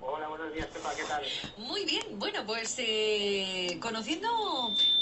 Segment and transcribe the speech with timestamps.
[0.00, 1.24] Hola, buenos días, Pepa, ¿qué tal?
[1.56, 4.28] Muy bien, bueno, pues eh, conociendo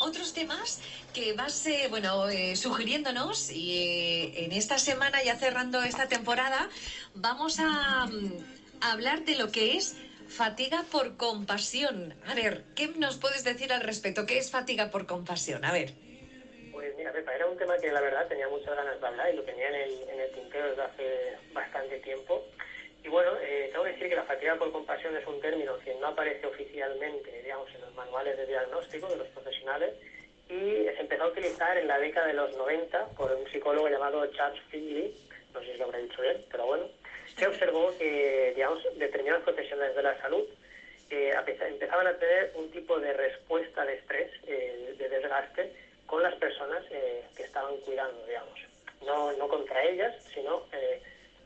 [0.00, 0.80] otros temas
[1.12, 6.68] que vas, eh, bueno, eh, sugiriéndonos y eh, en esta semana, ya cerrando esta temporada,
[7.14, 8.42] vamos a, mm,
[8.80, 9.94] hablar de lo que es
[10.28, 12.14] fatiga por compasión.
[12.26, 14.26] A ver, ¿qué nos puedes decir al respecto?
[14.26, 15.64] ¿Qué es fatiga por compasión?
[15.64, 15.90] A ver.
[16.72, 19.36] Pues mira, Pepa, era un tema que la verdad tenía muchas ganas de hablar y
[19.36, 22.42] lo tenía en el, en el tintero desde hace bastante tiempo.
[23.06, 25.94] Y bueno, eh, tengo que decir que la fatiga por compasión es un término que
[25.94, 29.94] no aparece oficialmente, digamos, en los manuales de diagnóstico de los profesionales
[30.48, 34.26] y se empezó a utilizar en la década de los 90 por un psicólogo llamado
[34.32, 35.14] Charles Figley,
[35.54, 36.88] no sé si lo habré dicho bien, pero bueno,
[37.36, 40.44] se observó que, digamos, determinados profesionales de la salud
[41.08, 45.72] eh, empezaban a tener un tipo de respuesta de estrés, eh, de desgaste,
[46.06, 48.58] con las personas eh, que estaban cuidando, digamos.
[49.04, 50.65] No, no contra ellas, sino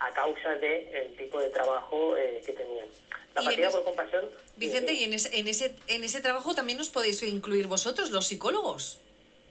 [0.00, 2.88] a causa del el tipo de trabajo eh, que tenían.
[3.34, 4.30] La es- por compasión...
[4.56, 8.10] Vicente, eh, y en ese, en, ese, en ese trabajo también os podéis incluir vosotros,
[8.10, 8.98] los psicólogos.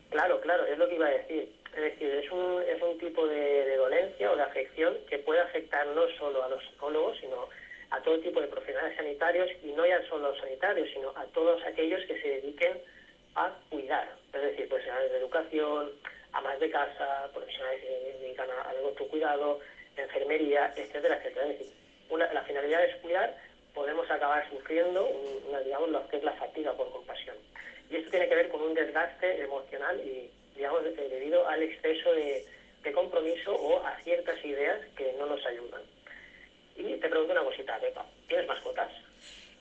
[0.10, 1.48] Claro, claro, es lo que iba a decir.
[1.74, 5.40] Es decir, es un, es un tipo de, de dolencia o de afección que puede
[5.40, 7.48] afectar no solo a los psicólogos, sino
[7.92, 11.26] a todo tipo de profesionales sanitarios y no ya solo a los sanitarios, sino a
[11.28, 12.82] todos aquellos que se dediquen
[13.36, 14.16] a cuidar.
[14.34, 15.92] Es decir, profesionales de educación,
[16.34, 19.60] amas de casa, profesionales que se dedican a- al autocuidado,
[20.04, 21.48] enfermería, etcétera, etcétera.
[21.48, 21.74] Es decir,
[22.10, 23.36] una- la finalidad es cuidar,
[23.74, 27.36] podemos acabar sufriendo un- una, digamos, lo que es la fatiga por compasión.
[27.90, 32.12] Y esto tiene que ver con un desgaste emocional y, digamos, de- debido al exceso
[32.14, 32.46] de,
[32.84, 35.82] de compromiso o a ciertas ideas que no nos ayudan.
[36.76, 38.06] Y te pregunto una cosita, Pepa.
[38.28, 38.90] ¿Tienes mascotas?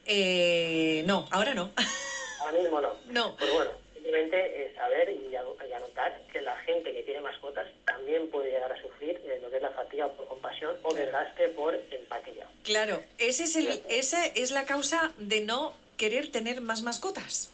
[0.06, 1.70] Eh, no, ahora no.
[2.41, 2.94] Ahora mismo no.
[3.11, 3.36] No.
[3.36, 8.51] Pues bueno, simplemente eh, saber y, anotar que la gente que tiene mascotas también puede
[8.51, 12.47] llegar a sufrir eh, lo que es la fatiga por compasión o desgaste por empatía.
[12.65, 17.53] Claro, ese es el, esa es la causa de no querer tener más mascotas.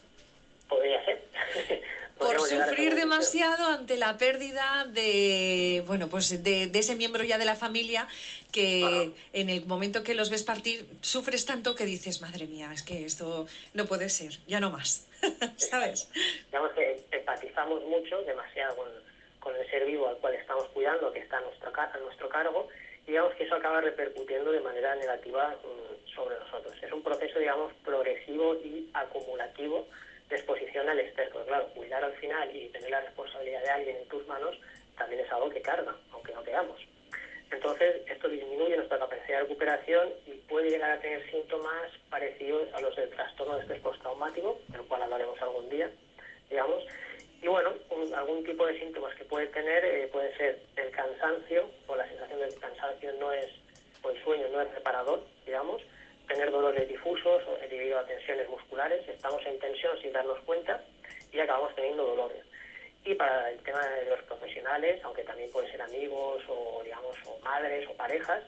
[0.68, 1.22] Podría ser.
[2.24, 7.44] Por sufrir demasiado ante la pérdida de, bueno, pues de, de ese miembro ya de
[7.44, 8.08] la familia
[8.54, 9.04] que Ajá.
[9.32, 13.04] en el momento que los ves partir sufres tanto que dices, madre mía, es que
[13.04, 15.06] esto no puede ser, ya no más,
[15.56, 16.08] ¿sabes?
[16.46, 18.88] digamos que empatizamos mucho, demasiado con,
[19.40, 22.68] con el ser vivo al cual estamos cuidando, que está a nuestro, a nuestro cargo,
[23.06, 26.76] y digamos que eso acaba repercutiendo de manera negativa mm, sobre nosotros.
[26.80, 29.88] Es un proceso, digamos, progresivo y acumulativo
[30.36, 31.00] exposición al.
[31.32, 34.58] Porque, claro, cuidar al final y tener la responsabilidad de alguien en tus manos
[34.96, 36.80] también es algo que carga, aunque no queramos.
[37.50, 42.80] Entonces, esto disminuye nuestra capacidad de recuperación y puede llegar a tener síntomas parecidos a
[42.80, 45.90] los del trastorno de estrés postraumático, del cual hablaremos algún día,
[46.50, 46.84] digamos.
[47.42, 51.70] Y bueno, un- algún tipo de síntomas que puede tener eh, puede ser el cansancio,
[51.86, 53.50] o la sensación del cansancio no es,
[54.02, 55.82] o el sueño no es reparador, digamos,
[56.26, 60.82] tener dolores difusos debido a tensiones musculares, estamos en tensión sin darnos cuenta
[61.32, 62.42] y acabamos teniendo dolores.
[63.04, 67.38] Y para el tema de los profesionales, aunque también pueden ser amigos o, digamos, o
[67.40, 68.42] madres o parejas,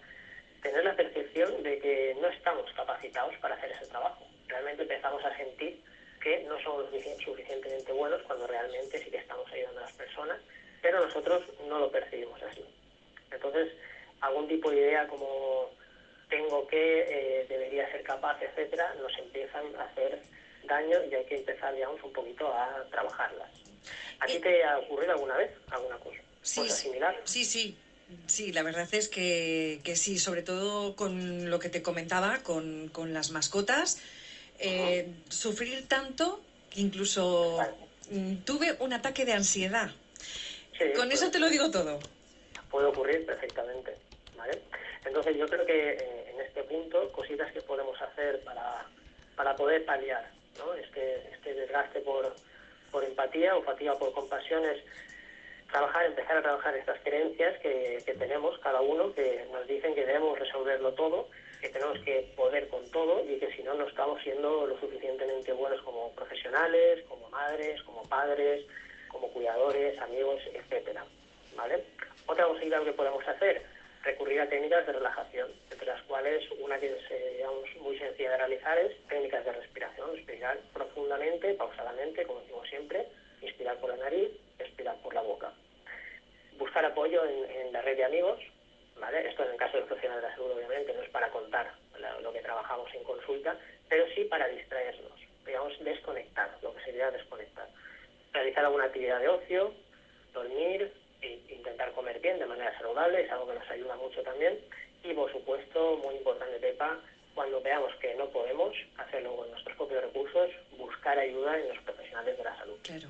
[0.63, 4.27] tener la percepción de que no estamos capacitados para hacer ese trabajo.
[4.49, 5.81] Realmente empezamos a sentir
[6.23, 10.41] que no somos sufici- suficientemente buenos cuando realmente sí que estamos ayudando a las personas,
[10.81, 12.65] pero nosotros no lo percibimos así.
[13.31, 13.73] Entonces,
[14.23, 15.66] algún tipo de idea como
[16.29, 20.19] tengo que, eh, debería ser capaz, etcétera, nos empiezan a hacer
[20.65, 23.49] daño y hay que empezar, digamos, un poquito a trabajarlas.
[24.21, 27.21] ¿A ti te ha ocurrido alguna vez alguna cosa, Sí, cosa similar?
[27.25, 27.75] Sí, sí,
[28.27, 32.89] sí, la verdad es que, que sí, sobre todo con lo que te comentaba, con,
[32.93, 33.99] con las mascotas,
[34.59, 37.59] eh, sufrir tanto que incluso
[38.11, 39.91] mm, tuve un ataque de ansiedad.
[40.79, 42.01] Sí, Con eso pues- te lo digo todo.
[42.71, 43.95] puede ocurrir perfectamente,
[44.37, 44.59] ¿vale?
[45.05, 48.87] Entonces yo creo que eh, en este punto cositas que podemos hacer para,
[49.37, 50.31] para poder paliar
[50.81, 52.35] este, este desgaste por,
[52.91, 54.83] por empatía o fatiga por compasión es
[55.71, 60.07] trabajar, empezar a trabajar estas creencias que, que tenemos cada uno, que nos dicen que
[60.07, 61.29] debemos resolverlo todo,
[61.61, 65.53] que tenemos que poder con todo y que si no, no estamos siendo lo suficientemente
[65.53, 68.65] buenos como profesionales, como madres, como padres,
[69.09, 71.05] como cuidadores, amigos, etcétera,
[71.57, 71.85] ¿vale?
[72.27, 73.63] Otra cosita que podemos hacer,
[74.07, 78.79] recurrir a técnicas de relajación, entre las cuales una que es muy sencilla de realizar
[78.79, 83.07] es técnicas de respiración, respirar profundamente, pausadamente, como decimos siempre,
[83.43, 85.53] inspirar por la nariz, expirar por la boca.
[86.57, 88.41] Buscar apoyo en, en la red de amigos,
[88.99, 89.29] ¿vale?
[89.29, 91.73] Esto en el caso de los profesionales de la salud, obviamente, no es para contar
[92.23, 93.57] lo que trabajamos en consulta,
[93.89, 97.69] pero sí para distraernos, digamos, desconectar, lo que sería desconectar.
[98.33, 99.75] Realizar alguna actividad de ocio,
[100.33, 104.59] dormir, intentar comer bien de manera saludable, es algo que nos ayuda mucho también.
[105.03, 106.99] Y por supuesto, muy importante, Pepa,
[107.35, 112.37] cuando veamos que no podemos hacerlo con nuestros propios recursos, buscar ayuda en los profesionales
[112.37, 112.77] de la salud.
[112.83, 113.09] Claro,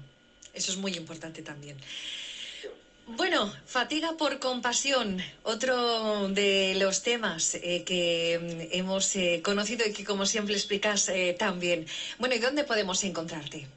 [0.53, 1.79] eso es muy importante también.
[3.09, 9.93] Bueno, fatiga por compasión, otro de los temas eh, que mm, hemos eh, conocido y
[9.93, 11.87] que como siempre explicas eh, también.
[12.19, 13.69] Bueno, ¿y dónde podemos encontrarte?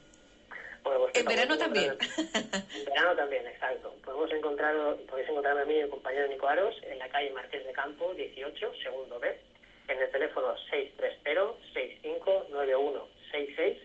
[1.14, 1.96] En verano también.
[2.16, 3.94] En verano también, exacto.
[4.04, 4.74] Podemos encontrar,
[5.08, 8.14] podéis encontrarme a mí y mi compañero Nico Aros en la calle Marqués de Campo,
[8.14, 9.36] 18, segundo B,
[9.88, 10.54] en el teléfono
[11.74, 13.76] 630-659166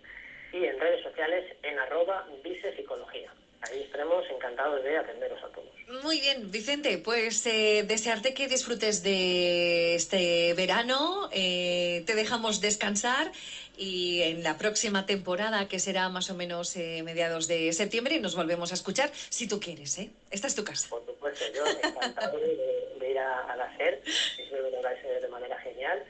[0.53, 3.31] y en redes sociales en arroba visepsicología.
[3.61, 5.69] Ahí estaremos encantados de atenderos a todos.
[6.03, 13.31] Muy bien, Vicente, pues eh, desearte que disfrutes de este verano, eh, te dejamos descansar
[13.77, 18.35] y en la próxima temporada, que será más o menos eh, mediados de septiembre, nos
[18.35, 20.09] volvemos a escuchar si tú quieres, ¿eh?
[20.31, 20.89] Esta es tu casa.
[20.89, 24.01] Por supuesto, yo encantado de, ir a, a la SER,
[24.37, 26.03] espero que lo hagáis de manera genial.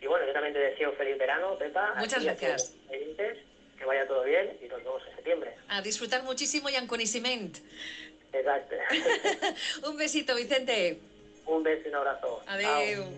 [0.00, 1.94] Y bueno, yo también te deseo feliz verano, Pepa.
[1.96, 2.72] Muchas gracias
[3.82, 5.56] que vaya todo bien y nos vemos en septiembre.
[5.68, 7.58] A disfrutar muchísimo y en conocimiento.
[8.32, 8.76] Exacto.
[9.88, 11.00] un besito, Vicente.
[11.46, 12.42] Un beso y un abrazo.
[12.46, 13.08] Adiós.